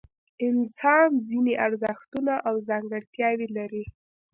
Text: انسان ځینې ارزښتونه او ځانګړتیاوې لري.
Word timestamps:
انسان 0.47 1.09
ځینې 1.29 1.53
ارزښتونه 1.65 2.33
او 2.47 2.55
ځانګړتیاوې 2.67 3.47
لري. 3.57 3.83